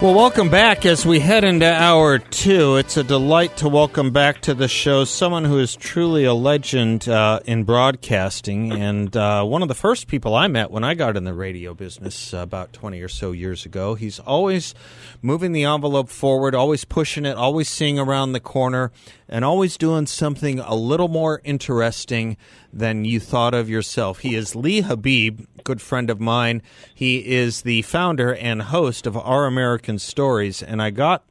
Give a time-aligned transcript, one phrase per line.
[0.00, 2.76] Well, welcome back as we head into hour two.
[2.76, 7.06] It's a delight to welcome back to the show someone who is truly a legend
[7.06, 11.18] uh, in broadcasting and uh, one of the first people I met when I got
[11.18, 13.94] in the radio business uh, about 20 or so years ago.
[13.94, 14.74] He's always
[15.20, 18.92] moving the envelope forward, always pushing it, always seeing around the corner,
[19.28, 22.38] and always doing something a little more interesting
[22.72, 24.20] than you thought of yourself.
[24.20, 26.60] He is Lee Habeeb, good friend of mine.
[26.92, 31.22] He is the founder and host of Our American Stories, and I got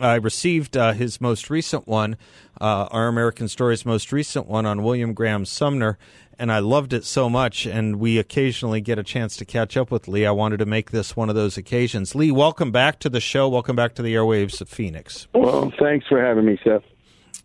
[0.00, 2.16] I received uh, his most recent one,
[2.60, 5.96] uh, Our American Stories' most recent one on William Graham Sumner,
[6.40, 7.66] and I loved it so much.
[7.66, 10.26] And we occasionally get a chance to catch up with Lee.
[10.26, 12.16] I wanted to make this one of those occasions.
[12.16, 13.48] Lee, welcome back to the show.
[13.48, 15.28] Welcome back to the airwaves of Phoenix.
[15.34, 16.82] Well, thanks for having me, Seth.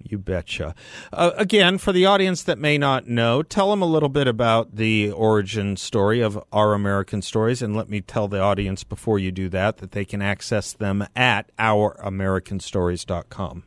[0.01, 0.75] You betcha.
[1.11, 4.75] Uh, again, for the audience that may not know, tell them a little bit about
[4.75, 9.31] the origin story of Our American Stories, and let me tell the audience before you
[9.31, 13.63] do that that they can access them at ouramericanstories.com.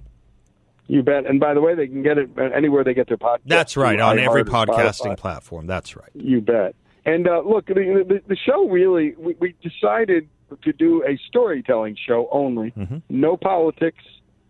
[0.88, 1.27] You bet.
[1.27, 3.41] And by the way, they can get it anywhere they get their podcast.
[3.47, 5.66] That's right, on every podcasting platform.
[5.66, 6.10] That's right.
[6.14, 6.75] You bet.
[7.05, 10.28] And uh, look, the, the, the, show really, we, we, decided
[10.62, 12.70] to do a storytelling show only.
[12.72, 12.98] Mm-hmm.
[13.08, 14.05] No politics,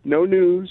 [0.05, 0.71] no news,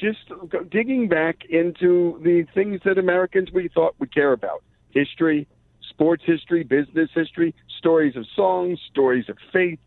[0.00, 5.46] just digging back into the things that Americans we thought would care about history,
[5.88, 9.78] sports history, business history, stories of songs, stories of faith,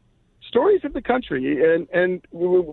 [0.48, 1.74] stories of the country.
[1.74, 2.22] And, and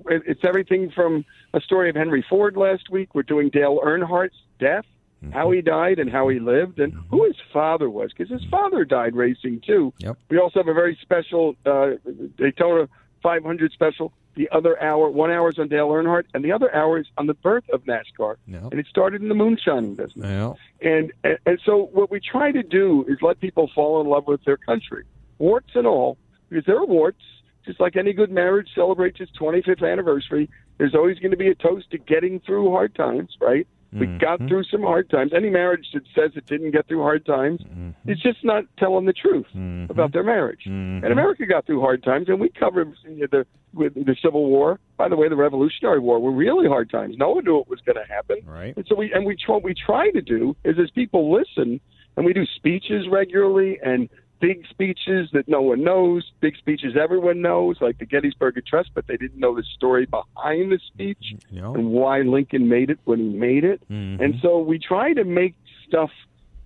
[0.09, 1.25] it's everything from
[1.55, 3.15] a story of Henry Ford last week.
[3.15, 4.85] We're doing Dale Earnhardt's death.
[5.23, 5.33] Mm-hmm.
[5.33, 7.09] How he died and how he lived, and mm-hmm.
[7.11, 9.93] who his father was, because his father died racing too.
[9.99, 10.17] Yep.
[10.31, 11.91] We also have a very special uh,
[12.39, 12.89] Daytona
[13.23, 16.99] 500 special the other hour, one hour is on Dale Earnhardt, and the other hour
[16.99, 18.37] is on the birth of NASCAR.
[18.47, 18.71] Yep.
[18.71, 20.25] And it started in the moonshining business.
[20.25, 20.57] Yep.
[20.83, 24.27] And, and and so what we try to do is let people fall in love
[24.27, 25.05] with their country,
[25.39, 26.17] warts and all,
[26.49, 27.23] because there are warts.
[27.67, 30.49] Just like any good marriage celebrates its 25th anniversary,
[30.79, 33.69] there's always going to be a toast to getting through hard times, right?
[33.93, 34.19] We mm-hmm.
[34.19, 35.33] got through some hard times.
[35.35, 38.11] Any marriage that says it didn't get through hard times mm-hmm.
[38.11, 39.91] is just not telling the truth mm-hmm.
[39.91, 40.61] about their marriage.
[40.67, 41.05] Mm-hmm.
[41.05, 44.79] And America got through hard times, and we covered the with the Civil War.
[44.97, 47.17] By the way, the Revolutionary War were really hard times.
[47.19, 48.39] No one knew it was going to happen.
[48.45, 48.77] Right.
[48.77, 51.81] And so we and we what we try to do is as people listen,
[52.17, 54.09] and we do speeches regularly and
[54.41, 59.07] big speeches that no one knows, big speeches everyone knows, like the Gettysburg Address, but
[59.07, 61.65] they didn't know the story behind the speech yep.
[61.65, 63.81] and why Lincoln made it when he made it.
[63.91, 64.23] Mm-hmm.
[64.23, 65.55] And so we try to make
[65.87, 66.11] stuff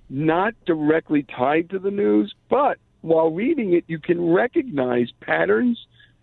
[0.08, 5.78] not directly tied to the news, but while reading it, you can recognize patterns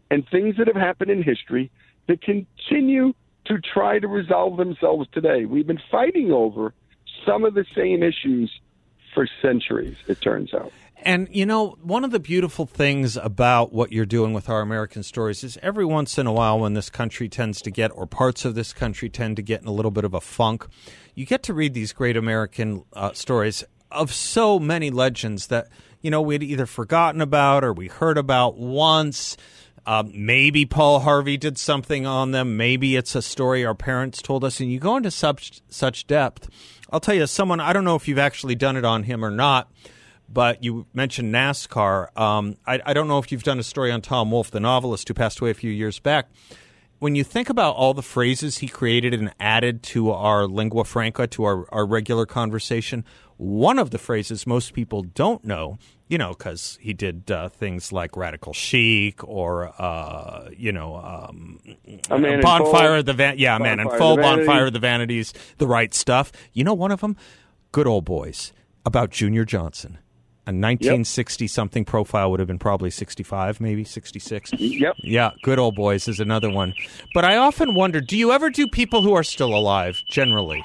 [0.10, 1.70] and things that have happened in history
[2.08, 3.14] that continue
[3.46, 5.46] to try to resolve themselves today.
[5.46, 6.74] We've been fighting over
[7.26, 8.52] some of the same issues
[9.22, 10.72] for centuries, it turns out.
[11.04, 15.04] And you know, one of the beautiful things about what you're doing with our American
[15.04, 18.46] stories is every once in a while, when this country tends to get, or parts
[18.46, 20.66] of this country tend to get in a little bit of a funk,
[21.16, 25.68] you get to read these great American uh, stories of so many legends that
[26.02, 29.38] you know we'd either forgotten about or we heard about once.
[29.86, 32.56] Um, maybe Paul Harvey did something on them.
[32.56, 36.50] Maybe it's a story our parents told us, and you go into such such depth.
[36.92, 39.32] I'll tell you, someone I don't know if you've actually done it on him or
[39.32, 39.72] not
[40.34, 42.18] but you mentioned NASCAR.
[42.18, 45.08] Um, I, I, don't know if you've done a story on Tom Wolfe, the novelist
[45.08, 46.30] who passed away a few years back.
[47.00, 51.28] When you think about all the phrases he created and added to our lingua franca,
[51.28, 53.04] to our, our regular conversation,
[53.42, 57.92] one of the phrases most people don't know, you know, because he did uh, things
[57.92, 61.60] like radical chic or, uh, you know, um,
[62.08, 66.32] bonfire of the van, yeah, man, and full bonfire of the vanities, the right stuff.
[66.54, 67.18] You know, one of them,
[67.72, 68.54] good old boys.
[68.86, 69.98] About Junior Johnson.
[70.46, 71.50] A 1960 yep.
[71.50, 74.96] something profile would have been probably 65 maybe 66 yep.
[74.98, 76.74] Yeah good old boys is another one.
[77.14, 80.64] But i often wonder do you ever do people who are still alive generally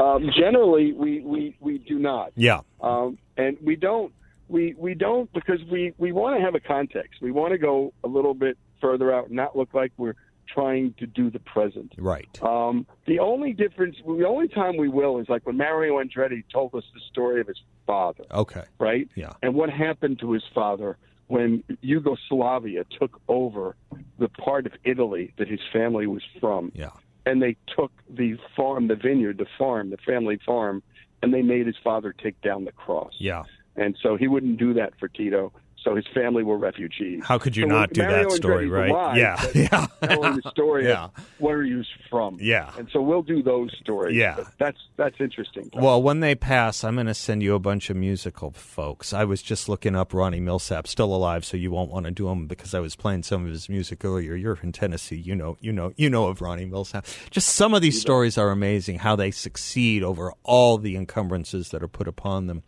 [0.00, 4.12] um, generally we, we we do not yeah um, and we don't
[4.48, 7.92] we we don't because we we want to have a context we want to go
[8.04, 10.14] a little bit further out and not look like we're
[10.52, 11.92] trying to do the present.
[11.98, 12.38] Right.
[12.42, 16.74] Um, the only difference, the only time we will is like when Mario Andretti told
[16.74, 18.24] us the story of his father.
[18.32, 18.64] Okay.
[18.78, 19.08] Right?
[19.14, 19.32] Yeah.
[19.42, 20.96] And what happened to his father
[21.28, 23.76] when Yugoslavia took over
[24.18, 26.72] the part of Italy that his family was from.
[26.74, 26.90] Yeah.
[27.26, 30.82] And they took the farm, the vineyard, the farm, the family farm,
[31.22, 33.12] and they made his father take down the cross.
[33.18, 33.42] Yeah.
[33.76, 35.52] And so he wouldn't do that for Tito.
[35.82, 37.22] So his family were refugees.
[37.24, 38.90] How could you So not do Mario that story, right?
[38.90, 39.86] alive, Yeah, yeah.
[40.06, 41.04] telling the story Yeah.
[41.04, 42.36] of where he was from.
[42.38, 42.70] Yeah.
[42.76, 44.14] And so we'll do those stories.
[44.14, 44.34] Yeah.
[44.36, 45.70] But that's that's interesting.
[45.72, 49.14] Well, when they pass, I'm going to send you a bunch of musical folks.
[49.14, 52.28] I was just looking up Ronnie Milsap, still alive, so you won't want to do
[52.28, 54.34] him because I was playing some of his music earlier.
[54.34, 57.06] You're in Tennessee, you know, you know, you know of Ronnie Milsap.
[57.30, 58.98] Just some of these stories are amazing.
[58.98, 62.62] How they succeed over all the encumbrances that are put upon them.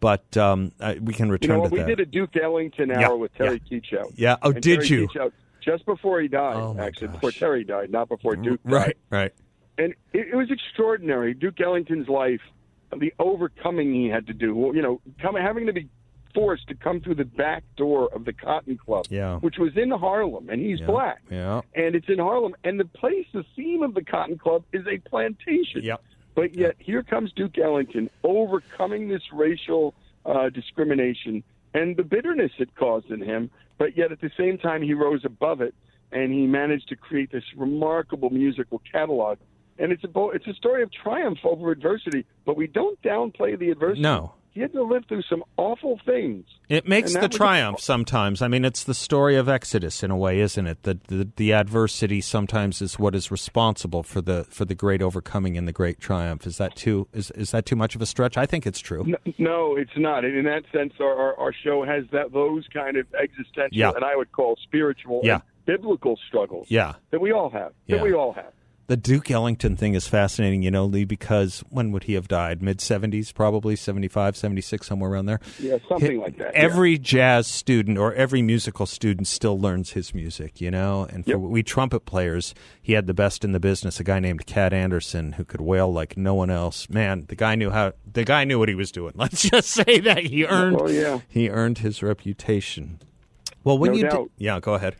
[0.00, 1.68] But um, we can you return know what?
[1.68, 1.86] to We that.
[1.88, 4.12] did a Duke Ellington Yeah, hour with Terry Teachout.
[4.16, 4.36] Yeah.
[4.42, 5.08] Oh, And did Terry you?
[5.08, 5.32] Teachout,
[5.64, 7.14] just before he died, Oh, actually, gosh.
[7.16, 8.72] before Terry died, not before Duke died.
[8.72, 9.32] right, right.
[9.78, 11.34] and it, it was extraordinary.
[11.34, 12.40] Duke Ellington's life,
[12.96, 14.70] the overcoming he had to do.
[14.74, 15.88] You know, coming having to be
[16.34, 19.38] forced to come through the back door of the Cotton Club, Yeah.
[19.38, 21.62] which was in Harlem, and he's Yeah, black, yeah.
[21.74, 24.98] and it's in Harlem, and the place, the theme of the Cotton Club is a
[25.08, 25.82] plantation.
[25.82, 26.02] Yep.
[26.36, 29.94] But yet here comes Duke Ellington overcoming this racial
[30.24, 31.42] uh, discrimination
[31.74, 33.50] and the bitterness it caused in him.
[33.78, 35.74] But yet at the same time, he rose above it
[36.12, 39.38] and he managed to create this remarkable musical catalog.
[39.78, 43.70] And it's a it's a story of triumph over adversity, but we don't downplay the
[43.70, 44.02] adversity.
[44.02, 44.34] No.
[44.56, 46.46] He had to live through some awful things.
[46.70, 48.40] It makes the triumph sometimes.
[48.40, 50.82] I mean, it's the story of Exodus in a way, isn't it?
[50.82, 55.58] The, the the adversity sometimes is what is responsible for the for the great overcoming
[55.58, 56.46] and the great triumph.
[56.46, 58.38] Is that too is is that too much of a stretch?
[58.38, 59.04] I think it's true.
[59.06, 60.24] No, no, it's not.
[60.24, 63.92] In that sense, our, our, our show has that those kind of existential Yeah.
[63.94, 65.34] and I would call spiritual Yeah.
[65.34, 66.94] and biblical struggles Yeah.
[67.10, 67.72] that we all have.
[67.86, 67.96] Yeah.
[67.98, 68.52] That we all have.
[68.88, 72.62] The Duke Ellington thing is fascinating, you know, Lee, because when would he have died?
[72.62, 75.40] Mid 70s, probably 75, 76, somewhere around there.
[75.58, 76.52] Yeah, something like that.
[76.54, 76.60] yeah.
[76.60, 81.04] Every jazz student or every musical student still learns his music, you know?
[81.10, 81.38] And for Yep.
[81.40, 85.32] we trumpet players, he had the best in the business, a guy named Cat Anderson
[85.32, 86.88] who could wail like no one else.
[86.88, 89.14] Man, the guy knew how the guy knew what he was doing.
[89.16, 91.20] Let's just say that he earned Oh, yeah.
[91.28, 93.00] he earned his reputation.
[93.64, 94.30] Well, when No you did, doubt.
[94.38, 94.94] Yeah, go ahead.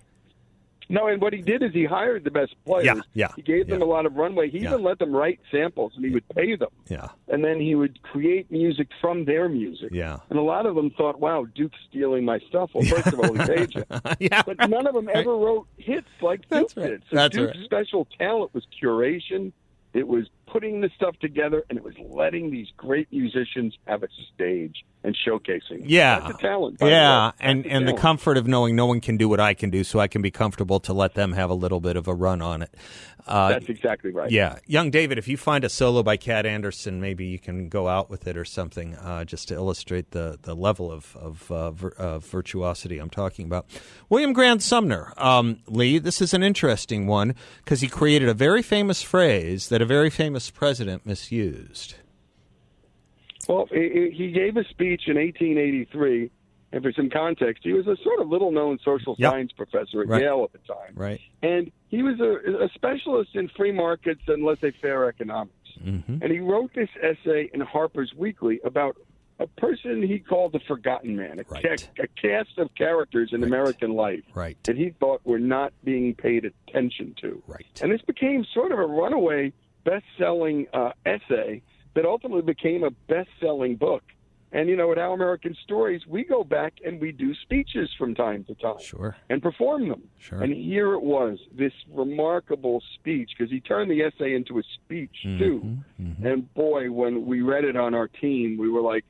[0.89, 2.85] No, and what he did is he hired the best players.
[2.87, 3.85] Yeah, yeah, He gave them yeah.
[3.85, 4.49] a lot of runway.
[4.51, 4.71] He Yeah.
[4.71, 6.69] even let them write samples, and he would pay them.
[6.89, 7.09] Yeah.
[7.29, 9.91] And then he would create music from their music.
[9.93, 10.19] Yeah.
[10.31, 13.33] And a lot of them thought, "Wow, Duke's stealing my stuff." Well, first of all,
[13.33, 13.85] he paid you.
[14.21, 14.43] yeah.
[14.47, 16.91] But none of them ever wrote hits like That's Duke right.
[16.91, 17.03] did.
[17.11, 17.65] So That's Duke's right.
[17.65, 19.53] special talent was curation.
[19.93, 24.09] It was putting the stuff together, and it was letting these great musicians have a
[24.35, 25.83] stage and showcasing.
[25.85, 26.79] Yeah, that's a talent.
[26.79, 29.55] by the yeah, and and the comfort of knowing no one can do what I
[29.55, 32.09] can do, so I can be comfortable to let them have a little bit of
[32.09, 32.75] a run on it.
[33.27, 34.31] Uh, That's exactly right.
[34.31, 37.89] yeah, young David, if you find a solo by Cat Anderson, maybe you can go
[37.89, 41.71] out with it or something, uh, just to illustrate the the level of of uh,
[41.73, 43.67] vir- uh, virtuosity I'm talking about.
[44.09, 47.35] William Graham Sumner, um, Lee, this is an interesting one
[47.65, 51.95] because he created a very famous phrase that a very famous president misused.
[53.49, 56.31] Well, he gave a speech in 1883,
[56.73, 59.31] and for some context, he was a sort of little-known social Yeah.
[59.31, 60.23] science professor at Right.
[60.23, 61.21] Yale at the time, Right.
[61.43, 65.53] and he was a, a specialist in free markets and laissez-faire economics.
[65.85, 66.19] Mm-hmm.
[66.23, 68.97] And he wrote this essay in Harper's Weekly about
[69.39, 71.63] a person he called the forgotten man, a, Right.
[71.63, 74.57] ca- a cast of characters in American life Right.
[74.65, 77.43] that he thought were not being paid attention to.
[77.47, 77.67] Right.
[77.83, 79.53] And this became sort of a runaway
[79.91, 81.63] best-selling uh, essay
[81.95, 84.03] that ultimately became a best-selling book.
[84.53, 88.15] And you know, at Our American Stories, we go back and we do speeches from
[88.15, 89.17] time to time Sure.
[89.29, 90.03] and perform them.
[90.19, 90.41] Sure.
[90.43, 95.17] And here it was, this remarkable speech, because he turned the essay into a speech
[95.23, 95.59] too.
[96.01, 96.27] Mm-hmm.
[96.27, 99.05] And boy, when we read it on our team, we were like,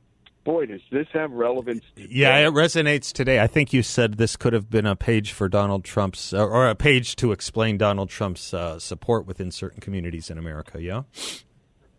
[0.46, 3.40] "Boy, does this have relevance?" Yeah, it resonates today.
[3.40, 6.68] I think you said this could have been a page for Donald Trump's, uh, or
[6.68, 10.80] a page to explain Donald Trump's uh, support within certain communities in America.
[10.80, 11.02] Yeah,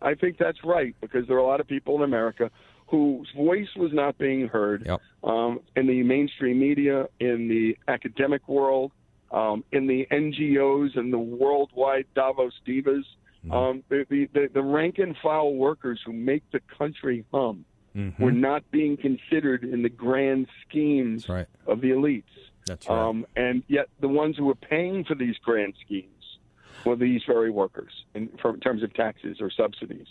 [0.02, 2.50] I think that's right because there are a lot of people in America
[2.86, 5.00] whose voice was not being heard Yep.
[5.22, 8.92] um, in the mainstream media, in the academic world,
[9.30, 13.04] um, in the NGOs, and the worldwide Davos divas.
[13.44, 13.52] Mm-hmm.
[13.52, 17.64] Um, the, the, the, the rank and file workers who make the country hum
[17.98, 18.22] Mm-hmm.
[18.22, 21.46] were not being considered in the grand schemes right.
[21.66, 22.22] of the elites.
[22.64, 22.96] That's right.
[22.96, 26.38] Um, and yet, the ones who were paying for these grand schemes
[26.84, 30.06] were these very workers in, for, in terms of taxes or subsidies.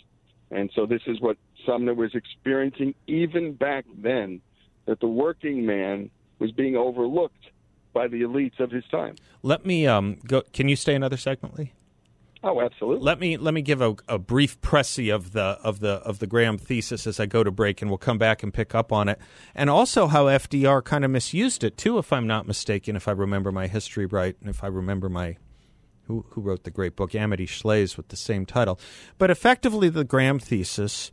[0.50, 4.42] And so, this is what Sumner was experiencing even back then
[4.84, 7.46] that the working man was being overlooked
[7.94, 9.16] by the elites of his time.
[9.42, 10.42] Let me um, go.
[10.52, 11.72] Can you stay another segment, Lee?
[12.42, 13.04] Oh, absolutely.
[13.04, 16.26] Let me let me give a, a brief précis of the of the of the
[16.26, 19.08] Graham thesis as I go to break, and we'll come back and pick up on
[19.08, 19.18] it,
[19.54, 23.12] and also how FDR kind of misused it too, if I'm not mistaken, if I
[23.12, 25.36] remember my history right, and if I remember my
[26.04, 28.78] who who wrote the great book Amity Shlaes with the same title,
[29.18, 31.10] but effectively the Graham thesis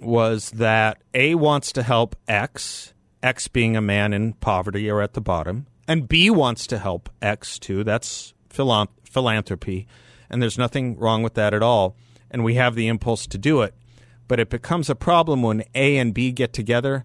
[0.00, 5.12] was that A wants to help X, X being a man in poverty or at
[5.12, 7.84] the bottom, and B wants to help X too.
[7.84, 9.86] That's philanthropy
[10.32, 11.96] and there's nothing wrong with that at all.
[12.30, 13.74] And we have the impulse to do it.
[14.26, 17.04] But it becomes a problem when A and B get together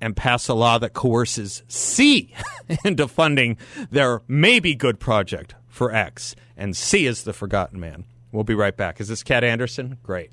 [0.00, 2.32] and pass a law that coerces C
[2.84, 3.56] into funding
[3.90, 6.36] their maybe good project for X.
[6.56, 8.04] And C is the forgotten man.
[8.30, 9.00] We'll be right back.
[9.00, 9.98] Is this Cat Anderson?
[10.02, 10.30] Great.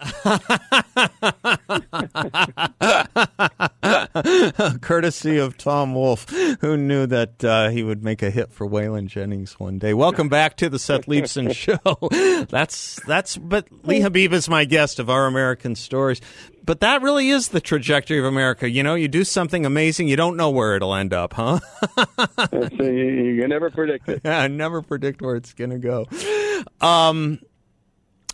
[4.80, 6.28] Courtesy of Tom Wolfe,
[6.60, 9.94] who knew that uh, he would make a hit for Waylon Jennings one day.
[9.94, 11.54] Welcome back to the Seth Leibsohn
[12.40, 12.44] Show.
[12.46, 13.36] That's that's.
[13.36, 16.20] But Lee Habeeb is my guest of Our American Stories.
[16.64, 18.68] But that really is the trajectory of America.
[18.68, 21.58] You know, you do something amazing, you don't know where it'll end up, huh?
[22.52, 24.20] you, you never predict it.
[24.24, 26.06] Yeah, I never predict where it's going to go.
[26.80, 27.40] Um,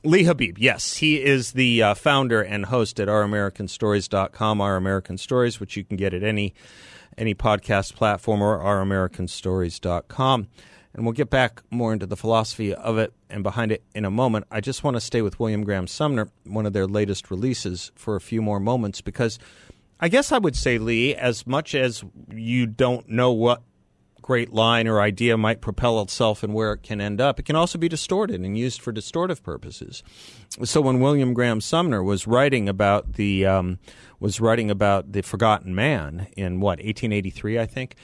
[0.07, 0.99] Lee Habeeb, yes.
[0.99, 5.97] He is the uh, founder and host at ouramericanstories.com, Our American Stories, which you can
[5.97, 6.55] get at any
[7.19, 10.49] any podcast platform or ouramericanstories.com.
[10.95, 14.11] And we'll get back more into the philosophy of it and behind it in a
[14.11, 14.47] moment.
[14.51, 18.15] I just want to stay with William Graham Sumner, one of their latest releases, for
[18.17, 19.39] a few more moments because
[19.99, 23.63] I guess I would say, Lee, as much as you don't know what
[24.27, 27.39] great line or idea might propel itself and where it can end up.
[27.39, 30.03] It can also be distorted and used for distortive purposes.
[30.65, 33.79] So when William Graham Sumner was writing about the um,
[34.19, 37.95] was writing about the Forgotten Man in what 1883, I think.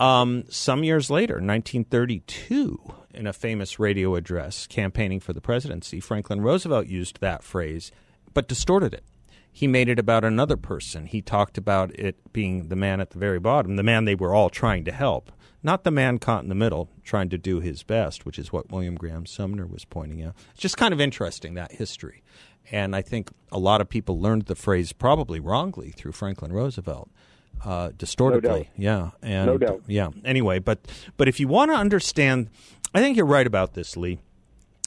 [0.00, 6.40] Um, some years later, 1932, in a famous radio address campaigning for the presidency, Franklin
[6.40, 7.92] Roosevelt used that phrase,
[8.32, 9.04] but distorted it
[9.50, 11.06] he made it about another person.
[11.06, 14.32] He talked about it being the man at the very bottom, the man they were
[14.32, 17.82] all trying to help not the man caught in the middle trying to do his
[17.82, 20.34] best, which is what William Graham Sumner was pointing out.
[20.52, 22.22] It's just kind of interesting that history.
[22.70, 27.10] And I think a lot of people learned the phrase probably wrongly through Franklin Roosevelt.
[27.64, 30.10] Uh, distortedly, no yeah, and no doubt, yeah.
[30.24, 30.78] Anyway, but
[31.16, 32.48] but if you want to understand,
[32.94, 34.20] I think you're right about this, Lee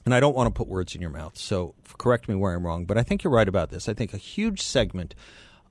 [0.05, 2.65] and I don't want to put words in your mouth, so correct me where I'm
[2.65, 3.87] wrong, but I think you're right about this.
[3.87, 5.13] I think a huge segment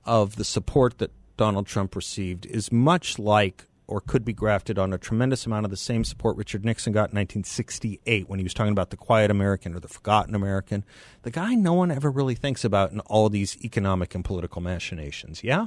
[0.05, 4.93] of the support that Donald Trump received is much like or could be grafted on
[4.93, 8.53] a tremendous amount of the same support Richard Nixon got in 1968 when he was
[8.53, 10.85] talking about the quiet American or the forgotten American.
[11.23, 15.43] The guy no one ever really thinks about in all these economic and political machinations.
[15.43, 15.65] Yeah?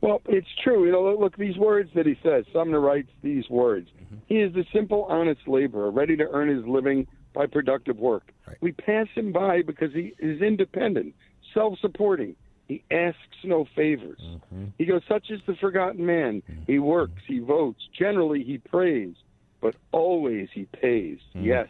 [0.00, 0.86] Well, it's true.
[0.86, 3.88] You know, look, these words that he says, Sumner writes these words.
[4.02, 4.16] Mm-hmm.
[4.26, 8.32] He is the simple, honest laborer, ready to earn his living by productive work.
[8.48, 8.56] Right.
[8.60, 11.14] We pass him by because he is independent,
[11.54, 12.34] self supporting,
[12.70, 14.20] he asks no favors.
[14.22, 14.66] Mm-hmm.
[14.78, 16.40] He goes, such is the forgotten man.
[16.40, 16.62] Mm-hmm.
[16.68, 17.80] He works, he votes.
[17.98, 19.16] Generally, he prays,
[19.60, 21.18] but always he pays.
[21.34, 21.46] Mm-hmm.
[21.46, 21.68] Yes,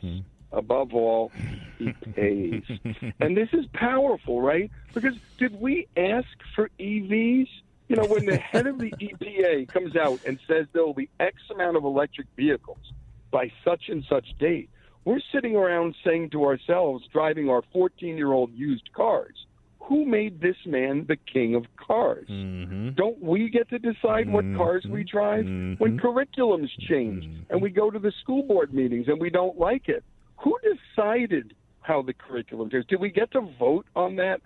[0.52, 1.32] above all,
[1.78, 2.64] he pays.
[3.18, 4.70] and this is powerful, right?
[4.92, 7.48] Because did we ask for EVs?
[7.88, 11.08] You know, when the head of the EPA comes out and says there will be
[11.18, 12.92] X amount of electric vehicles
[13.30, 14.68] by such and such date,
[15.06, 19.46] we're sitting around saying to ourselves, driving our 14 year old used cars,
[19.80, 22.28] who made this man the king of cars?
[22.30, 22.90] Mm-hmm.
[22.96, 24.32] Don't we get to decide mm-hmm.
[24.32, 25.44] what cars we drive?
[25.44, 25.82] Mm-hmm.
[25.82, 27.60] When curriculums change and mm-hmm.
[27.60, 30.04] we go to the school board meetings and we don't like it,
[30.36, 32.84] who decided how the curriculum is?
[32.86, 34.40] Did we get to vote on that?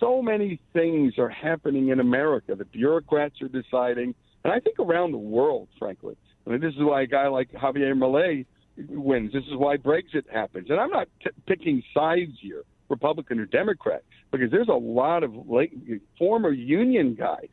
[0.00, 2.54] So many things are happening in America.
[2.54, 4.14] The bureaucrats are deciding,
[4.44, 6.16] and I think around the world, frankly.
[6.46, 8.46] I mean, this is why a guy like Javier Milei
[8.88, 9.32] wins.
[9.32, 10.70] This is why Brexit happens.
[10.70, 12.62] And I'm not t- picking sides here.
[12.88, 15.72] Republican or Democrat, because there's a lot of like,
[16.18, 17.48] former union guys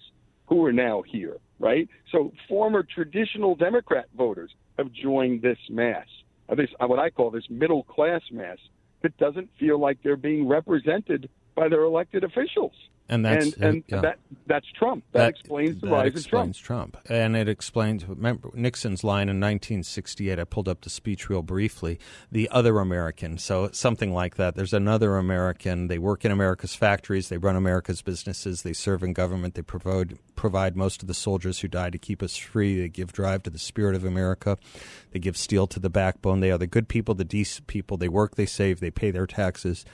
[0.47, 1.87] who are now here, right?
[2.11, 6.05] So former traditional Democrat voters have joined this mass,
[6.55, 8.57] this what I call this middle class mass
[9.01, 12.73] that doesn't feel like they're being represented by their elected officials.
[13.07, 14.01] And that's and, and yeah.
[14.01, 15.03] that that's Trump.
[15.11, 16.93] That, that explains the that rise explains of Trump.
[16.93, 17.07] Trump.
[17.07, 20.39] And it explains remember Nixon's line in 1968.
[20.39, 21.99] I pulled up the speech real briefly.
[22.31, 23.37] The other American.
[23.37, 24.55] So something like that.
[24.55, 25.87] There's another American.
[25.87, 27.29] They work in America's factories.
[27.29, 28.63] They run America's businesses.
[28.63, 29.53] They serve in government.
[29.53, 32.79] They provide provide most of the soldiers who die to keep us free.
[32.79, 34.57] They give drive to the spirit of America.
[35.11, 36.39] They give steel to the backbone.
[36.39, 37.97] They are the good people, the decent people.
[37.97, 38.33] They work.
[38.33, 38.79] They save.
[38.79, 39.85] They pay their taxes,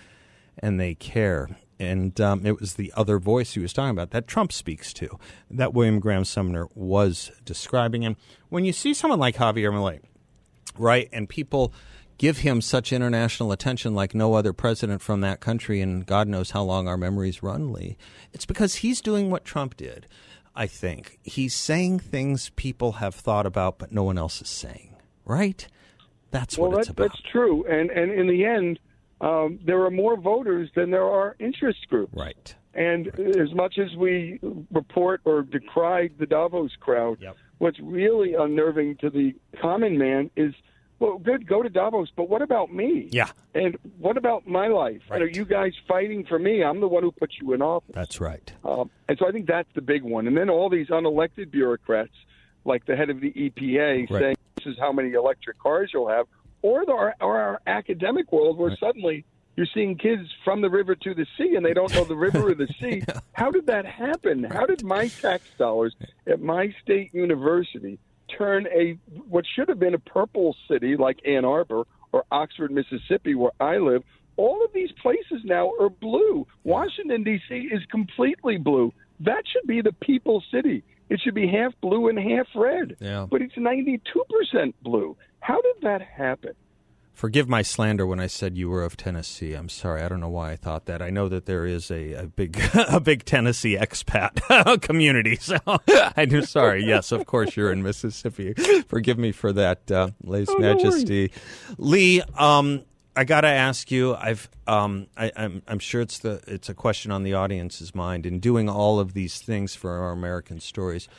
[0.57, 1.49] and they care
[1.81, 5.17] and um, it was the other voice he was talking about that Trump speaks to,
[5.49, 8.05] that William Graham Sumner was describing.
[8.05, 8.15] And
[8.49, 9.99] when you see someone like Javier Milei,
[10.77, 11.09] right?
[11.11, 11.73] And people
[12.19, 16.51] give him such international attention like no other president from that country, and God knows
[16.51, 17.97] how long our memories run, Lee.
[18.31, 20.05] It's because he's doing what Trump did,
[20.55, 21.17] I think.
[21.23, 25.67] He's saying things people have thought about, but no one else is saying, right?
[26.29, 27.09] That's well, what it's about.
[27.09, 27.65] that's true.
[27.65, 28.79] And, and in the end,
[29.21, 32.13] um, there are more voters than there are interest groups.
[32.13, 32.53] Right.
[32.73, 33.07] And
[33.39, 34.39] as much as we
[34.71, 37.37] report or decry the Davos crowd, Yep.
[37.59, 40.53] what's really unnerving to the common man is,
[40.99, 43.09] well, good, go to Davos, but what about me?
[43.11, 43.29] Yeah.
[43.53, 45.01] And what about my life?
[45.11, 46.63] And are you guys fighting for me?
[46.63, 47.91] I'm the one who put you in office.
[47.93, 48.51] That's right.
[48.63, 50.25] Um, and so I think that's the big one.
[50.27, 52.13] And then all these unelected bureaucrats,
[52.65, 54.19] like the head of the EPA, Right.
[54.21, 56.27] saying this is how many electric cars you'll have,
[56.61, 59.25] or, the, or our academic world where suddenly
[59.55, 62.49] you're seeing kids from the river to the sea and they don't know the river
[62.49, 63.03] or the sea.
[63.33, 64.43] How did that happen?
[64.43, 65.95] How did my tax dollars
[66.27, 67.99] at my state university
[68.37, 73.35] turn a what should have been a purple city like Ann Arbor or Oxford, Mississippi,
[73.35, 74.03] where I live?
[74.37, 76.47] All of these places now are blue.
[76.63, 77.53] Washington D.C.
[77.53, 78.93] is completely blue.
[79.19, 80.83] That should be the people's city.
[81.09, 82.95] It should be half blue and half red.
[82.99, 83.27] Yeah.
[83.29, 83.99] But it's 92%
[84.81, 85.17] blue.
[85.41, 86.53] How did that happen?
[87.13, 89.53] Forgive my slander when I said you were of Tennessee.
[89.53, 90.01] I'm sorry.
[90.01, 91.01] I don't know why I thought that.
[91.01, 95.35] I know that there is a, a big a big Tennessee expat community.
[95.35, 95.57] So
[96.17, 96.83] I'm sorry.
[96.85, 98.53] Yes, of course you're in Mississippi.
[98.87, 101.31] Forgive me for that, uh, Oh, no Majesty.
[101.77, 102.83] Lee, um,
[103.15, 104.15] I got to ask you.
[104.15, 108.25] I've um, I, I'm I'm sure it's the it's a question on the audience's mind.
[108.25, 111.09] In doing all of these things for our American stories,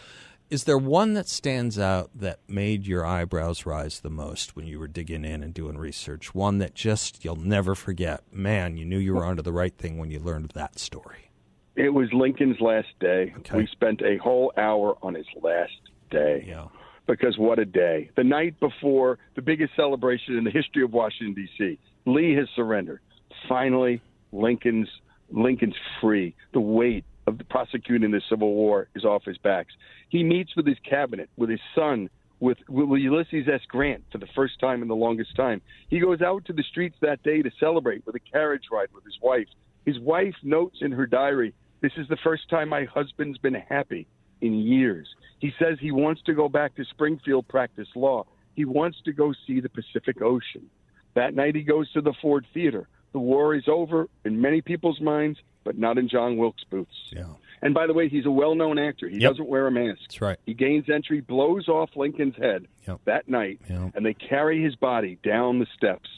[0.52, 4.78] is there one that stands out that made your eyebrows rise the most when you
[4.78, 6.34] were digging in and doing research?
[6.34, 8.22] One that just you'll never forget.
[8.30, 11.30] Man, you knew you were onto the right thing when you learned that story.
[11.74, 13.32] It was Lincoln's last day.
[13.38, 13.56] Okay.
[13.56, 15.72] We spent a whole hour on his last
[16.10, 16.44] day.
[16.46, 16.66] Yeah.
[17.06, 18.10] Because what a day.
[18.14, 21.78] The night before the biggest celebration in the history of Washington D.C.
[22.04, 23.00] Lee has surrendered.
[23.48, 24.88] Finally, Lincoln's
[25.30, 26.34] Lincoln's free.
[26.52, 29.72] The weight of the prosecuting the Civil War is off his backs.
[30.08, 32.10] He meets with his cabinet, with his son,
[32.40, 33.60] with, with Ulysses S.
[33.68, 35.62] Grant for the first time in the longest time.
[35.88, 39.04] He goes out to the streets that day to celebrate with a carriage ride with
[39.04, 39.46] his wife.
[39.86, 44.06] His wife notes in her diary, "This is the first time my husband's been happy
[44.40, 48.24] in years." He says he wants to go back to Springfield practice law.
[48.54, 50.68] He wants to go see the Pacific Ocean.
[51.14, 52.88] That night he goes to the Ford Theater.
[53.12, 57.10] The war is over in many people's minds, but not in John Wilkes Booth's.
[57.12, 57.24] Yeah.
[57.62, 59.08] And by the way, he's a well-known actor.
[59.08, 59.30] He Yep.
[59.32, 60.00] doesn't wear a mask.
[60.02, 60.38] That's right.
[60.46, 63.00] He gains entry, blows off Lincoln's head Yep.
[63.04, 63.92] that night, Yep.
[63.94, 66.08] and they carry his body down the steps,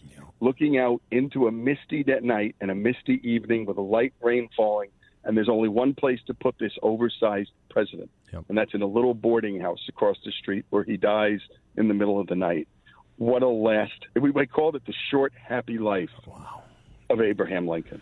[0.41, 4.91] looking out into a misty night and a misty evening with a light rain falling.
[5.27, 8.11] And there's only one place to put this oversized president,
[8.49, 11.41] and that's in a little boarding house across the street where he dies
[11.77, 12.69] in the middle of the night.
[13.17, 14.07] What a last!
[14.15, 16.11] We, called it the short, happy life
[17.11, 18.01] of Abraham Lincoln.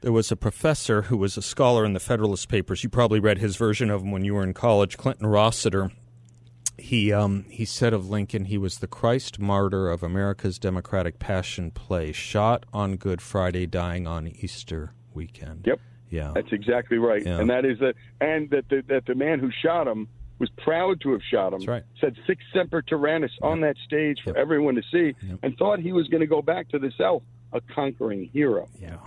[0.00, 2.84] There was a professor who was a scholar in the Federalist Papers.
[2.84, 5.90] You probably read his version of him when you were in college, Clinton Rossiter.
[6.76, 11.72] He um, he said of Lincoln, he was the Christ martyr of America's Democratic Passion
[11.72, 15.64] play, shot on Good Friday, dying on Easter weekend.
[15.66, 15.80] Yep.
[16.10, 16.30] Yeah.
[16.34, 17.40] That's exactly right, Yeah.
[17.40, 20.06] and that is that, and that the, that the man who shot him
[20.38, 21.58] was proud to have shot him.
[21.58, 21.82] That's right.
[22.00, 26.06] Said sic Semper Tyrannis" on that stage for everyone to see, and thought he was
[26.06, 28.68] going to go back to the South a conquering hero.
[28.80, 28.98] yeah.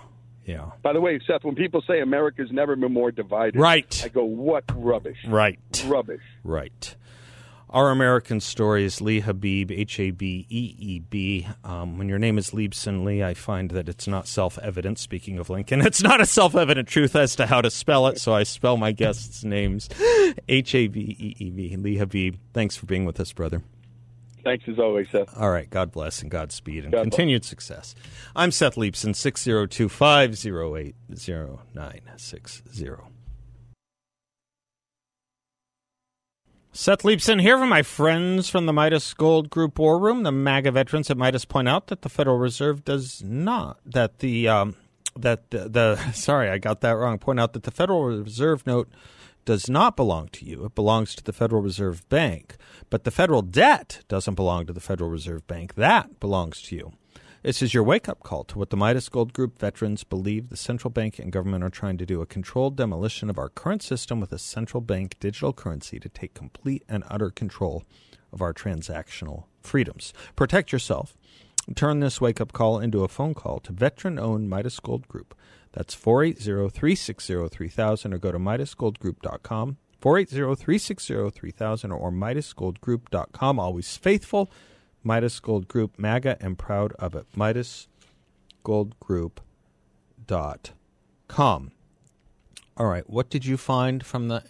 [0.44, 0.70] Yeah.
[0.82, 4.02] By the way, Seth, when people say America's never been more divided, Right.
[4.04, 5.18] I go, "What rubbish!
[5.26, 5.58] Right.
[5.86, 6.96] Rubbish!" Right.
[7.70, 11.46] Our American story is Lee Habeeb, H A B E E B.
[11.64, 14.98] Um, when your name is Leibsohn Lee, I find that it's not self evident.
[14.98, 18.20] Speaking of Lincoln, it's not a self evident truth as to how to spell it,
[18.20, 19.88] so I spell my guests' names
[20.48, 21.76] H A B E E B.
[21.76, 23.62] Lee Habeeb, thanks for being with us, brother.
[24.44, 25.36] Thanks as always, Seth.
[25.36, 25.68] All right.
[25.70, 27.04] God bless and Godspeed and God bless.
[27.04, 27.94] continued success.
[28.34, 32.96] I'm Seth Leibsohn, 602 508 0960.
[36.74, 40.22] Seth Leibsohn here from my friends from the Midas Gold Group War Room.
[40.22, 44.48] The MAGA veterans at Midas point out that the Federal Reserve does not, that the,
[44.48, 44.76] um,
[45.14, 47.18] that the, the, sorry, I got that wrong.
[47.18, 48.88] Point out that the Federal Reserve note
[49.44, 50.64] does not belong to you.
[50.64, 52.56] It belongs to the Federal Reserve Bank.
[52.90, 55.74] But the federal debt doesn't belong to the Federal Reserve Bank.
[55.74, 56.92] That belongs to you.
[57.42, 60.56] This is your wake up call to what the Midas Gold Group veterans believe the
[60.56, 64.20] central bank and government are trying to do a controlled demolition of our current system
[64.20, 67.82] with a central bank digital currency to take complete and utter control
[68.32, 70.14] of our transactional freedoms.
[70.36, 71.16] Protect yourself.
[71.74, 75.34] Turn this wake up call into a phone call to veteran owned Midas Gold Group.
[75.72, 79.78] That's 480 360 3000 or go to MidasGoldGroup.com.
[80.00, 83.58] 480 360 3000 or MidasGoldGroup.com.
[83.58, 84.50] Always faithful,
[85.02, 87.26] Midas Gold Group, MAGA, and proud of it.
[87.34, 87.88] Midas
[88.64, 89.40] Gold Group
[90.26, 90.72] dot
[91.28, 91.72] com.
[92.76, 94.44] All right, what did you find from the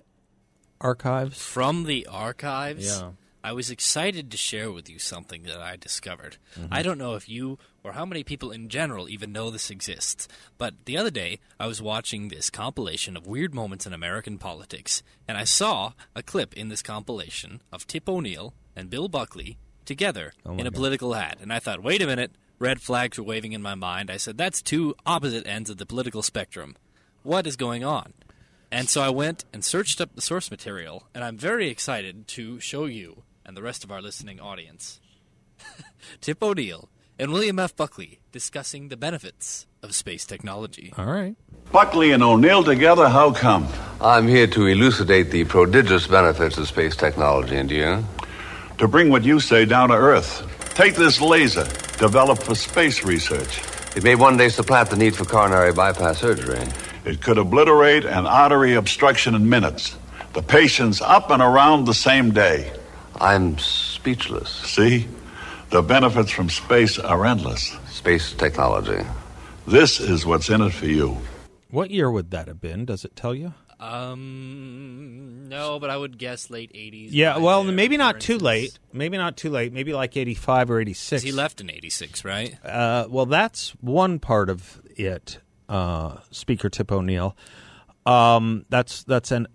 [0.81, 1.41] archives?
[1.43, 2.87] From the archives?
[3.01, 3.11] Yeah.
[3.45, 6.37] I was excited to share with you something that I discovered.
[6.57, 6.73] Mm-hmm.
[6.73, 10.29] I don't know if you or how many people in general even know this exists,
[10.59, 15.03] but the other day I was watching this compilation of weird moments in American politics,
[15.27, 20.33] and I saw a clip in this compilation of Tip O'Neill and Bill Buckley together
[20.47, 21.39] Oh in a political ad.
[21.41, 24.09] And I thought, wait a minute, red flags were waving in my mind.
[24.09, 26.77] I said, that's two opposite ends of the political spectrum.
[27.25, 28.13] What is going on?
[28.71, 32.59] And so I went and searched up the source material, and I'm very excited to
[32.61, 35.01] show you and the rest of our listening audience
[36.21, 37.77] Tip O'Neill and William F.
[37.77, 40.93] Buckley discussing the benefits of space technology.
[40.97, 41.37] All right.
[41.71, 43.69] Buckley and O'Neill together, how come?
[44.01, 48.05] I'm here to elucidate the prodigious benefits of space technology, and you?
[48.79, 50.49] To bring what you say down to Earth.
[50.75, 51.65] Take this laser,
[51.99, 53.61] developed for space research.
[53.95, 56.67] It may one day supplant the need for coronary bypass surgery.
[57.05, 59.97] It could obliterate an artery obstruction in minutes.
[60.33, 62.73] The patient's up and around the same day.
[63.23, 64.51] I'm speechless.
[64.51, 65.07] See?
[65.71, 67.77] The benefits from space are endless.
[67.89, 69.07] Space technology.
[69.67, 71.19] This is what's in it for you.
[71.71, 72.85] What year would that have been?
[72.85, 73.55] Does it tell you?
[73.79, 77.09] Um, no, but I would guess late 80s.
[77.13, 78.43] Yeah, well, there, maybe for not too instance.
[78.43, 78.79] late.
[78.93, 79.73] Maybe not too late.
[79.73, 81.23] Maybe like 85 or 86.
[81.23, 82.57] He left in 86, right?
[82.65, 87.37] Uh, well, that's one part of it, uh, Speaker Tip O'Neill.
[88.05, 89.47] Um, that's that's an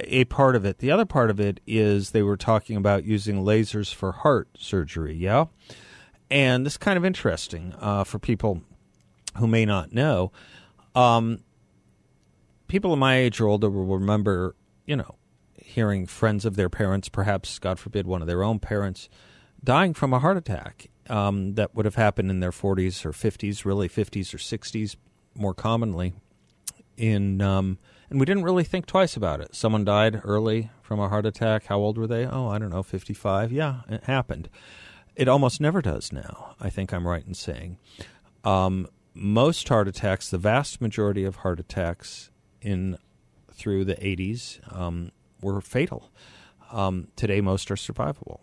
[0.00, 0.78] a part of it.
[0.78, 5.14] The other part of it is they were talking about using lasers for heart surgery.
[5.14, 5.46] Yeah,
[6.30, 8.62] and this is kind of interesting uh, for people
[9.38, 10.32] who may not know.
[10.94, 11.40] Um,
[12.68, 14.56] people of my age or older will remember,
[14.86, 15.16] you know,
[15.54, 19.08] hearing friends of their parents, perhaps God forbid, one of their own parents,
[19.62, 23.64] dying from a heart attack um, that would have happened in their 40s or 50s,
[23.64, 24.96] really 50s or 60s,
[25.34, 26.14] more commonly.
[26.96, 27.78] In um,
[28.10, 29.54] and we didn't really think twice about it.
[29.54, 31.66] Someone died early from a heart attack.
[31.66, 32.26] How old were they?
[32.26, 33.52] Oh, I don't know, 55.
[33.52, 34.48] Yeah, it happened.
[35.14, 36.54] It almost never does now.
[36.60, 37.78] I think I'm right in saying.
[38.44, 42.98] Um, most heart attacks, the vast majority of heart attacks in
[43.52, 46.12] through the 80s um, were fatal.
[46.70, 48.40] Um, today, most are survivable.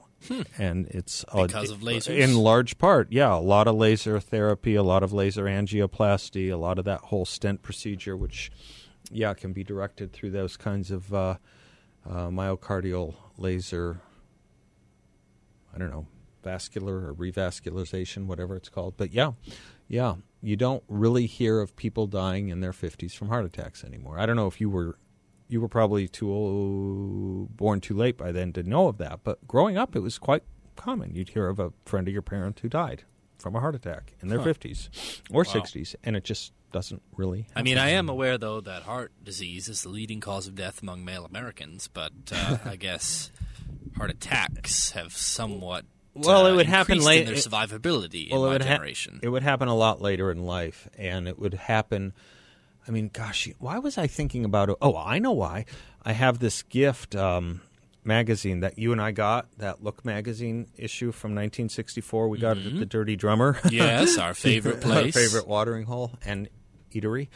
[0.58, 2.18] And it's uh, Because of lasers?
[2.18, 3.36] In large part, yeah.
[3.36, 7.26] A lot of laser therapy, a lot of laser angioplasty, a lot of that whole
[7.26, 8.50] stent procedure, which,
[9.12, 11.36] yeah, can be directed through those kinds of uh,
[12.10, 14.02] uh, myocardial laser,
[15.74, 16.08] I don't know,
[16.44, 18.96] vascular or revascularization, whatever it's called.
[18.98, 19.32] But yeah,
[19.88, 24.20] yeah, you don't really hear of people dying in their 50s from heart attacks anymore.
[24.20, 24.98] I don't know if you were
[25.50, 29.46] you were probably too old, born too late by then to know of that, but
[29.48, 30.44] growing up it was quite
[30.76, 31.14] common.
[31.14, 33.04] You'd hear of a friend of your parent who died
[33.40, 34.90] from a heart attack in their 50s
[35.32, 39.12] or 60s and it just doesn't really I mean, I am aware, though, that heart
[39.24, 43.32] disease is the leading cause of death among male Americans, but uh, I guess
[43.98, 45.86] heart attacks have somewhat.
[46.16, 48.54] Well, uh, it would happen increased late- in their it- survivability well, in it my
[48.54, 49.20] would ha- generation.
[49.22, 52.14] it would happen a lot later in life, and it would happen.
[52.88, 54.76] I mean, gosh, why was I thinking about it?
[54.82, 55.66] Oh, I know why.
[56.04, 57.62] I have this gift um,
[58.06, 62.28] magazine that you and I got, that Look magazine issue from 1964.
[62.28, 63.60] We got it at the Dirty Drummer.
[63.70, 65.16] yes, our favorite place.
[65.16, 66.50] Our favorite watering hole and
[66.92, 67.30] eatery.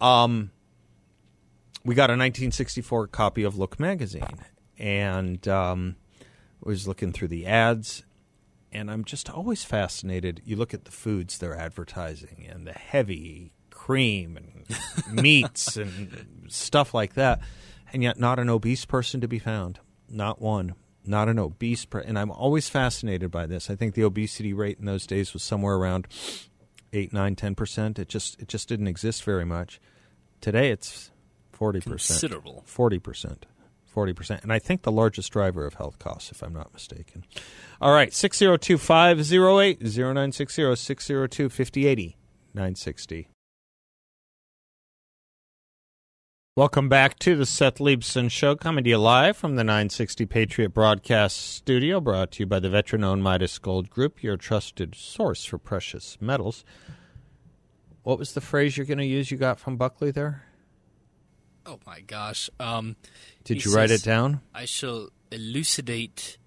[0.00, 0.50] Um,
[1.84, 4.38] we got a 1964 copy of Look magazine,
[4.78, 5.96] and um,
[6.62, 8.04] was looking through the ads,
[8.72, 10.42] and I'm just always fascinated.
[10.44, 16.94] You look at the foods they're advertising and the heavy cream and meats and stuff
[16.94, 17.40] like that,
[17.92, 19.78] and yet not an obese person to be found.
[20.08, 20.74] Not one.
[21.06, 22.08] Not an obese person.
[22.08, 23.68] And I'm always fascinated by this.
[23.68, 26.08] I think the obesity rate in those days was somewhere around
[26.92, 27.98] eight, nine, ten percent.
[27.98, 29.80] It just it just didn't exist very much.
[30.40, 31.10] Today it's
[31.52, 32.20] forty percent.
[32.20, 32.62] Considerable.
[32.66, 33.46] Forty percent.
[33.84, 34.42] Forty percent.
[34.42, 37.24] And I think the largest driver of health costs, if I'm not mistaken.
[37.80, 42.16] All right, 602 508 0960 602 5080
[42.54, 43.28] 960.
[46.56, 50.68] Welcome back to the Seth Leibsohn Show, coming to you live from the 960 Patriot
[50.68, 55.44] Broadcast Studio, brought to you by the veteran owned Midas Gold Group, your trusted source
[55.44, 56.64] for precious metals.
[58.04, 60.44] What was the phrase you're going to use you got from Buckley there?
[61.66, 62.48] Oh my gosh!
[62.60, 62.94] Um,
[63.42, 64.40] Did you write it down?
[64.54, 66.38] I shall elucidate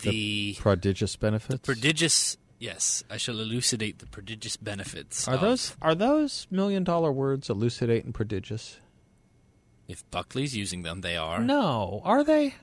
[0.00, 1.66] the, Prodigious benefits?
[1.66, 2.36] prodigious.
[2.60, 5.26] Yes, I shall elucidate the prodigious benefits.
[5.26, 8.76] Are of- those are those million dollar words elucidate and prodigious?
[9.90, 11.40] If Buckley's using them, they are.
[11.40, 12.54] No, are they?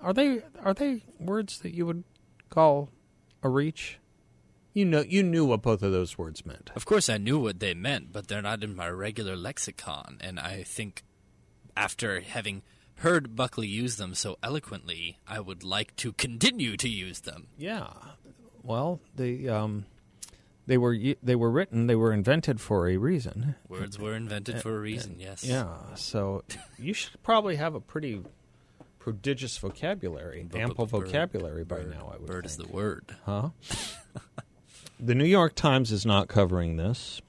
[0.00, 0.42] Are they?
[0.62, 2.04] Are they words that you would
[2.50, 2.90] call
[3.42, 3.98] a reach?
[4.74, 6.70] You know, you knew what both of those words meant.
[6.74, 10.18] Of course, I knew what they meant, but they're not in my regular lexicon.
[10.20, 11.04] And I think
[11.76, 12.62] after having
[12.96, 17.46] heard Buckley use them so eloquently, I would like to continue to use them.
[17.56, 17.86] Yeah.
[18.62, 19.86] Well, the um,
[20.66, 23.54] they were they were written, they were invented for a reason.
[23.68, 25.16] Words were invented for a reason.
[25.18, 25.44] Yes.
[25.44, 25.68] Yeah.
[25.94, 26.44] So
[26.78, 28.22] you should probably have a pretty
[28.98, 32.10] prodigious vocabulary, ample bird, vocabulary by bird, now.
[32.12, 33.14] I would Bird is the word.
[33.26, 33.50] Huh?
[35.00, 37.20] the New York Times is not covering this.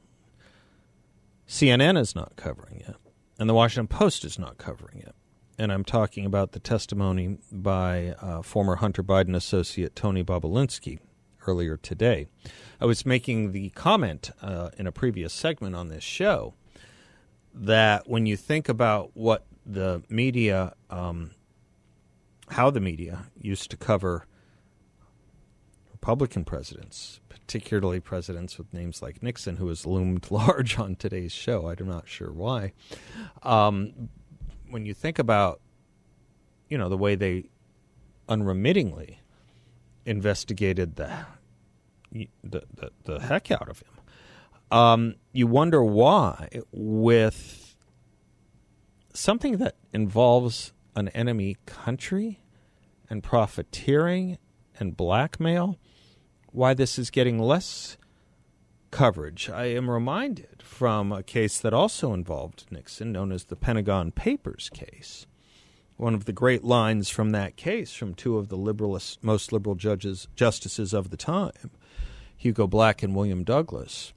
[1.47, 2.95] CNN is not covering it.
[3.37, 5.13] And the Washington Post is not covering it.
[5.57, 10.99] And I'm talking about the testimony by uh, former Hunter Biden associate Tony Bobulinski
[11.47, 12.27] earlier today.
[12.79, 16.53] I was making the comment uh, in a previous segment on this show
[17.53, 21.31] that when you think about what the media, um,
[22.49, 24.25] how the media used to cover
[25.91, 31.67] Republican presidents, particularly presidents with names like Nixon, who has loomed large on today's show.
[31.67, 32.73] I'm not sure why.
[33.41, 34.09] Um,
[34.69, 35.61] when you think about,
[36.69, 37.45] you know, the way they
[38.27, 39.19] unremittingly
[40.05, 41.25] investigated the
[42.43, 47.75] the, the, the heck out of him, um, you wonder why, with
[49.13, 52.41] something that involves an enemy country
[53.09, 54.37] and profiteering
[54.79, 55.77] and blackmail,
[56.51, 57.97] why this is getting less
[58.91, 59.49] coverage.
[59.49, 64.69] I am reminded from a case that also involved Nixon, known as the Pentagon Papers
[64.73, 65.27] case.
[65.97, 69.75] One of the great lines from that case from two of the liberalist, most liberal
[69.75, 71.71] judges, justices of the time,
[72.37, 74.13] Hugo Black and William Douglas.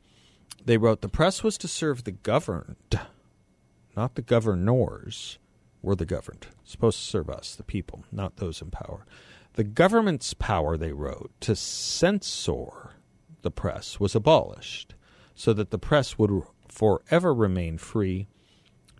[0.64, 3.00] They wrote, The press was to serve the governed,
[3.96, 5.38] not the governors.
[5.81, 6.48] We're the governed.
[6.64, 9.07] Supposed to serve us, the people, not those in power.
[9.54, 12.94] The government's power, they wrote, to censor
[13.42, 14.94] the press was abolished
[15.35, 18.26] so that the press would forever remain free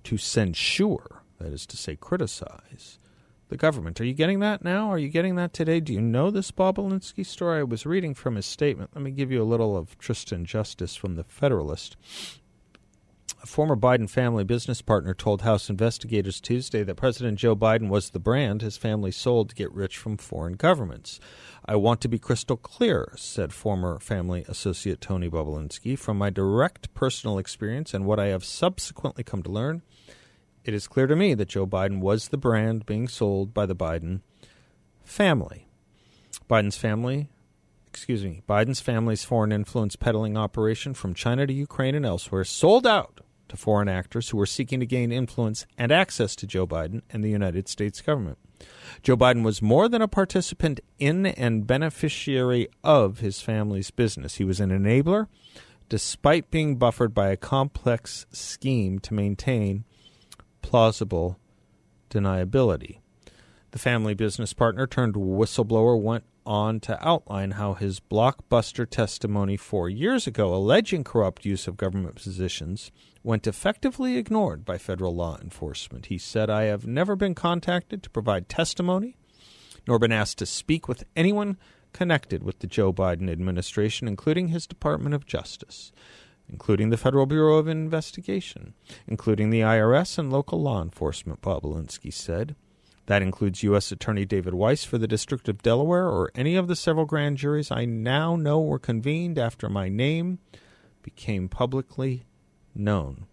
[0.05, 2.98] to censure, that is to say, criticize
[3.49, 4.01] the government.
[4.01, 4.91] Are you getting that now?
[4.91, 5.81] Are you getting that today?
[5.81, 7.61] Do you know this Bobulinski story?
[7.61, 8.91] I was reading from his statement.
[8.95, 11.97] Let me give you a little of Tristan Justice from the Federalist.
[13.41, 18.11] A former Biden family business partner told House investigators Tuesday that President Joe Biden was
[18.11, 21.21] the brand his family sold to get rich from foreign governments.
[21.65, 25.97] I want to be crystal clear, said former family associate Tony Bobulinski.
[25.97, 29.83] From my direct personal experience and what I have subsequently come to learn,
[30.69, 33.75] it is clear to me that Joe Biden was the brand being sold by the
[33.75, 34.21] Biden
[35.03, 35.67] family.
[36.47, 37.31] Biden's family,
[37.87, 42.87] excuse me, Biden's family's foreign influence peddling operation from China to Ukraine and elsewhere sold
[42.87, 47.01] out to foreign actors who were seeking to gain influence and access to Joe Biden
[47.09, 48.37] and the United States government.
[49.03, 54.35] Joe Biden was more than a participant in and beneficiary of his family's business.
[54.35, 55.29] He was an enabler,
[55.89, 59.85] despite being buffered by a complex scheme to maintain
[60.69, 61.41] plausible
[62.11, 62.99] deniability.
[63.71, 69.89] The family business partner turned whistleblower went on to outline how his blockbuster testimony four
[69.89, 76.07] years ago, alleging corrupt use of government positions, went effectively ignored by federal law enforcement.
[76.07, 79.17] He said, I have never been contacted to provide testimony,
[79.87, 81.57] nor been asked to speak with anyone
[81.95, 85.93] connected with the Joe Biden administration, including his Department of Justice,
[86.49, 88.75] including the Federal Bureau of Investigation,
[89.07, 92.57] including the IRS and local law enforcement, Bobulinski said.
[93.07, 93.91] That includes U.S.
[93.91, 97.71] Attorney David Weiss for the District of Delaware or any of the several grand juries
[97.71, 100.41] I now know were convened after my name
[101.03, 102.25] became publicly
[102.75, 103.27] known.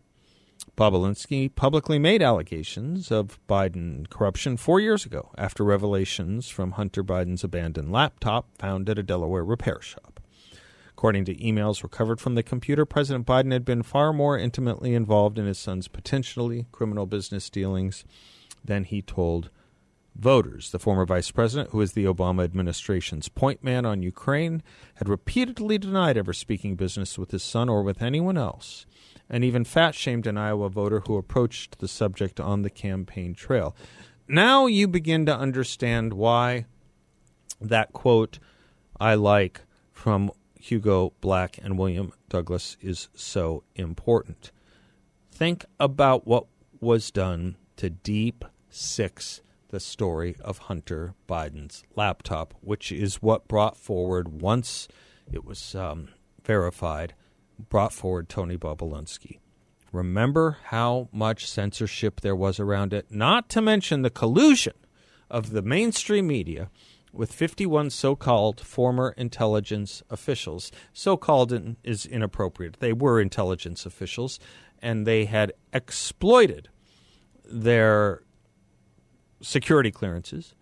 [0.77, 7.43] Bobulinski publicly made allegations of Biden corruption four years ago after revelations from Hunter Biden's
[7.43, 10.14] abandoned laptop found at a Delaware repair shop.
[11.05, 15.37] According to emails recovered from the computer, President Biden had been far more intimately involved
[15.37, 18.03] in his son's potentially criminal business dealings
[18.63, 19.51] than he told
[20.15, 20.71] voters.
[20.71, 24.63] The former vice president, who is the Obama administration's point man on Ukraine,
[24.95, 28.87] had repeatedly denied ever speaking business with his son or with anyone else,
[29.29, 33.75] and even fat shamed an Iowa voter who approached the subject on the campaign trail.
[34.27, 36.65] Now you begin to understand why
[37.61, 38.39] that quote
[38.99, 40.31] I like from
[40.65, 44.51] Hugo Black and William Douglas is so important.
[45.31, 46.47] Think about what
[46.79, 53.77] was done to deep six the story of Hunter Biden's laptop, which is what brought
[53.77, 54.87] forward, once
[55.31, 56.07] it was um,
[56.43, 57.13] verified,
[57.69, 59.37] brought forward Tony Bobulinski.
[59.91, 64.73] Remember how much censorship there was around it, not to mention the collusion
[65.29, 66.71] of the mainstream media
[67.15, 70.71] with 51 so called former intelligence officials.
[70.93, 72.77] So called is inappropriate.
[72.79, 74.39] They were intelligence officials,
[74.81, 76.69] and they had exploited
[77.43, 78.23] their
[79.41, 80.55] security clearances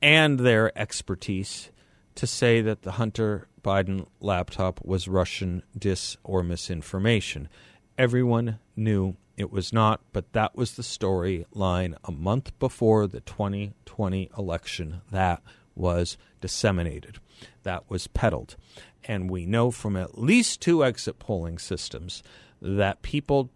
[0.00, 1.70] and their expertise
[2.14, 7.48] to say that the Hunter Biden laptop was Russian dis or misinformation.
[7.96, 14.30] Everyone knew it was not, but that was the storyline a month before the 2020
[14.36, 15.00] election.
[15.10, 15.42] That
[15.74, 17.18] was disseminated,
[17.62, 18.56] that was peddled.
[19.04, 22.22] And we know from at least two exit polling systems
[22.60, 23.50] that people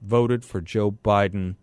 [0.00, 1.56] voted for Joe Biden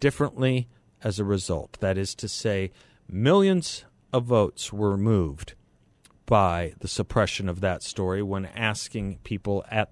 [0.00, 0.68] differently
[1.02, 1.78] as a result.
[1.80, 2.72] That is to say,
[3.08, 5.54] millions of votes were moved
[6.26, 9.90] by the suppression of that story when asking people at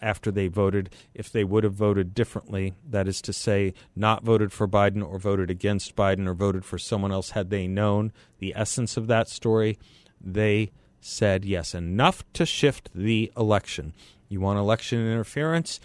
[0.00, 0.90] after they voted.
[1.14, 5.18] If they would have voted differently that is to say not voted for Biden or
[5.18, 9.28] voted against Biden or voted for someone else had they known the essence of that
[9.28, 9.78] story
[10.20, 13.92] they said yes enough to shift the election.
[14.28, 15.80] You want election interference?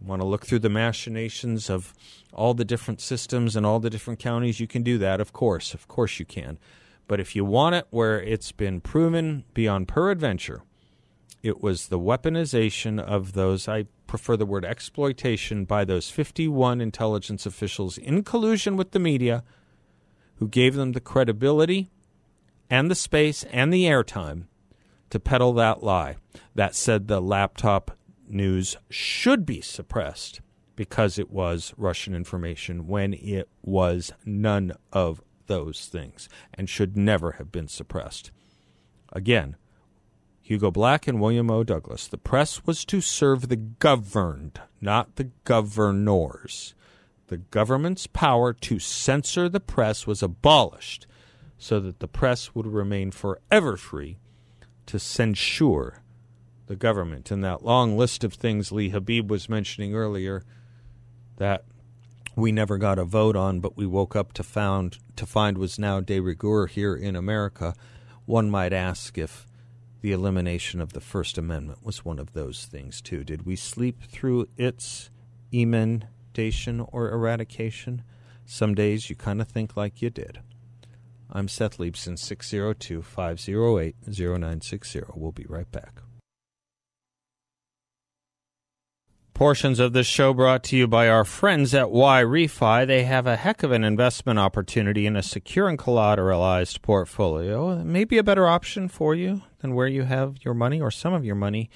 [0.00, 1.94] You want to look through the machinations of
[2.32, 4.60] all the different systems and all the different counties?
[4.60, 5.74] You can do that of course.
[5.74, 6.58] Of course you can.
[7.08, 10.62] But if you want it where it's been proven beyond peradventure,
[11.42, 17.46] it was the weaponization of those, I prefer the word exploitation, by those 51 intelligence
[17.46, 19.42] officials in collusion with the media
[20.36, 21.90] who gave them the credibility
[22.70, 24.44] and the space and the airtime
[25.10, 26.16] to peddle that lie
[26.54, 27.96] that said the laptop
[28.28, 30.40] news should be suppressed
[30.74, 37.32] because it was Russian information when it was none of those things and should never
[37.32, 38.30] have been suppressed.
[39.12, 39.56] Again,
[40.52, 41.64] Hugo Black and William O.
[41.64, 42.06] Douglas.
[42.06, 46.74] The press was to serve the governed, not the governors.
[47.28, 51.06] The government's power to censor the press was abolished
[51.56, 54.18] so that the press would remain forever free
[54.84, 56.02] to censure
[56.66, 57.32] the government.
[57.32, 60.44] In that long list of things Lee Habeeb was mentioning earlier,
[61.38, 61.64] that
[62.36, 65.78] we never got a vote on, but we woke up to found to find was
[65.78, 67.74] now de rigueur here in America.
[68.26, 69.46] One might ask if
[70.02, 73.22] the elimination of the First Amendment was one of those things too.
[73.22, 75.10] Did we sleep through its
[75.54, 78.02] emendation or eradication?
[78.44, 80.40] Some days you kind of think like you did.
[81.30, 85.02] I'm Seth Leibsohn, 602 508 0960.
[85.14, 86.02] We'll be right back.
[89.42, 92.86] Portions of this show brought to you by our friends at YRefy.
[92.86, 97.70] They have a heck of an investment opportunity in a secure and collateralized portfolio.
[97.70, 100.92] It may be a better option for you than where you have your money or
[100.92, 101.70] some of your money.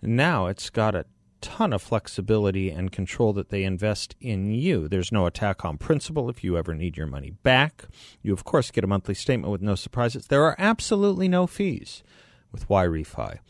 [0.00, 1.04] Now it's got a
[1.42, 4.88] ton of flexibility and control that they invest in you.
[4.88, 7.84] There's no attack on principle if you ever need your money back.
[8.22, 10.28] You, of course, get a monthly statement with no surprises.
[10.28, 12.02] There are absolutely no fees
[12.50, 13.40] with YRefy.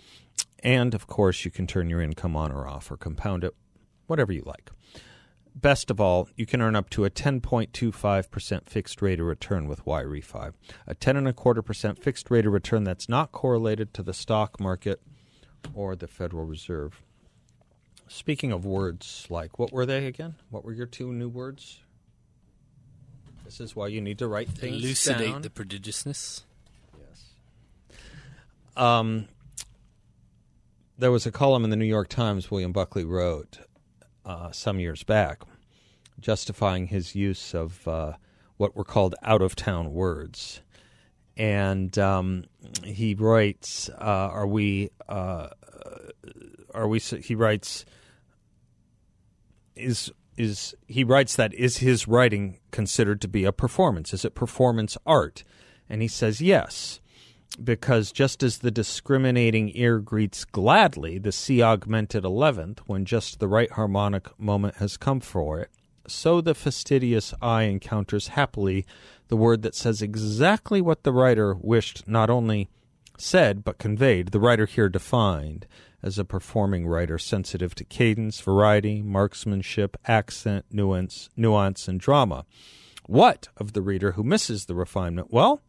[0.62, 3.54] And of course, you can turn your income on or off or compound it,
[4.06, 4.70] whatever you like.
[5.54, 9.84] Best of all, you can earn up to a 10.25% fixed rate of return with
[9.84, 14.60] 10 and a quarter percent fixed rate of return that's not correlated to the stock
[14.60, 15.00] market
[15.74, 17.02] or the Federal Reserve.
[18.06, 20.34] Speaking of words like, what were they again?
[20.50, 21.80] What were your two new words?
[23.44, 25.42] This is why you need to write things Elucidate down.
[25.42, 26.42] the prodigiousness.
[26.98, 27.24] Yes.
[28.76, 29.26] Um,
[31.00, 33.58] there was a column in the New York Times William Buckley wrote
[34.24, 35.40] uh, some years back,
[36.20, 38.12] justifying his use of uh,
[38.58, 40.60] what were called out of town words.
[41.38, 42.44] And um,
[42.84, 44.90] he writes, uh, "Are we?
[45.08, 45.48] Uh,
[46.74, 47.86] are we?" He writes,
[49.74, 54.12] "Is is he writes that is his writing considered to be a performance?
[54.12, 55.44] Is it performance art?"
[55.88, 56.99] And he says, "Yes."
[57.62, 63.48] Because just as the discriminating ear greets gladly the C augmented eleventh when just the
[63.48, 65.70] right harmonic moment has come for it,
[66.06, 68.86] so the fastidious eye encounters happily
[69.28, 72.68] the word that says exactly what the writer wished not only
[73.16, 74.28] said but conveyed.
[74.28, 75.66] The writer here defined
[76.02, 82.44] as a performing writer sensitive to cadence, variety, marksmanship, accent, nuance, nuance, and drama.
[83.06, 85.28] What of the reader who misses the refinement?
[85.30, 85.60] Well,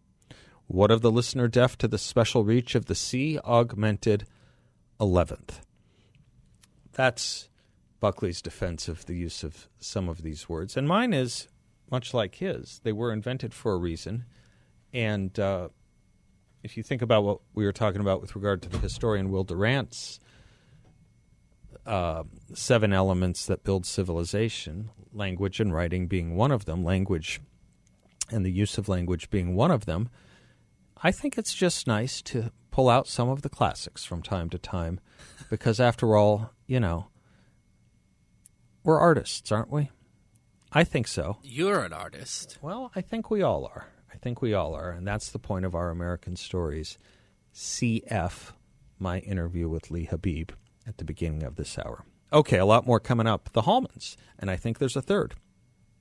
[0.72, 4.26] what of the listener deaf to the special reach of the C augmented
[5.00, 5.60] 11th?
[6.94, 7.50] That's
[8.00, 10.78] Buckley's defense of the use of some of these words.
[10.78, 11.50] And mine is
[11.92, 12.80] much like his.
[12.84, 14.24] They were invented for a reason.
[14.94, 15.70] And uh,
[16.64, 19.44] if you think about what we were talking about with regard to the historian Will
[19.44, 20.20] Durant's
[21.86, 27.42] uh, seven elements that build civilization, language and writing being one of them, language
[28.32, 30.10] and the use of language being one of them,
[31.04, 34.58] I think it's just nice to pull out some of the classics from time to
[34.58, 35.00] time
[35.50, 37.08] because, after all, you know,
[38.84, 39.90] we're artists, aren't we?
[40.72, 41.38] I think so.
[41.44, 42.58] You're an artist.
[42.62, 43.88] Well, I think we all are.
[44.14, 44.92] I think we all are.
[44.92, 46.98] And that's the point of our American Stories.
[47.54, 48.54] CF,
[48.98, 50.52] my interview with Lee Habeeb
[50.88, 52.06] at the beginning of this hour.
[52.32, 53.52] Okay, a lot more coming up.
[53.52, 54.16] The Hallmans.
[54.40, 55.36] And I think there's a third.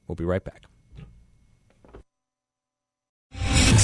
[0.07, 0.65] We'll be right back.